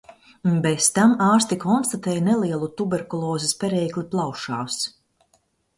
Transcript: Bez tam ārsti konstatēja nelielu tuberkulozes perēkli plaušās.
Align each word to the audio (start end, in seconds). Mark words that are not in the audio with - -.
Bez 0.61 0.87
tam 0.95 1.13
ārsti 1.25 1.59
konstatēja 1.65 2.25
nelielu 2.31 2.71
tuberkulozes 2.81 3.55
perēkli 3.65 4.09
plaušās. 4.17 4.85